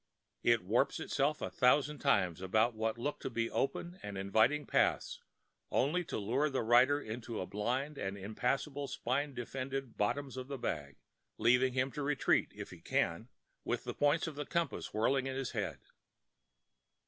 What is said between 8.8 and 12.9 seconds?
spine defended "bottoms of the bag," leaving him to retreat, if he